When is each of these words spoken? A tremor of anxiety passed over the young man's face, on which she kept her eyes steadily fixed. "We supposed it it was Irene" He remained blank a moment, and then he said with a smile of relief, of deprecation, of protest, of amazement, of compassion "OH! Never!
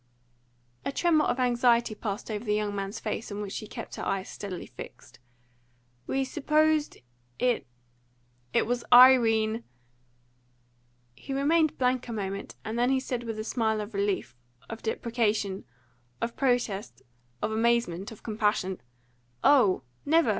A 0.83 0.91
tremor 0.91 1.25
of 1.25 1.39
anxiety 1.39 1.93
passed 1.93 2.31
over 2.31 2.43
the 2.43 2.55
young 2.55 2.73
man's 2.75 2.99
face, 2.99 3.31
on 3.31 3.39
which 3.39 3.53
she 3.53 3.67
kept 3.67 3.97
her 3.97 4.03
eyes 4.03 4.29
steadily 4.29 4.65
fixed. 4.65 5.19
"We 6.07 6.25
supposed 6.25 6.97
it 7.37 7.67
it 8.51 8.65
was 8.65 8.83
Irene" 8.91 9.63
He 11.15 11.33
remained 11.35 11.77
blank 11.77 12.07
a 12.07 12.13
moment, 12.13 12.55
and 12.65 12.79
then 12.79 12.89
he 12.89 12.99
said 12.99 13.21
with 13.25 13.37
a 13.37 13.43
smile 13.43 13.79
of 13.79 13.93
relief, 13.93 14.35
of 14.67 14.81
deprecation, 14.81 15.65
of 16.19 16.35
protest, 16.35 17.03
of 17.43 17.51
amazement, 17.51 18.11
of 18.11 18.23
compassion 18.23 18.81
"OH! 19.43 19.83
Never! 20.03 20.29